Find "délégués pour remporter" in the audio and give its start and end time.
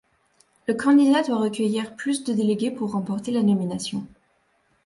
2.33-3.29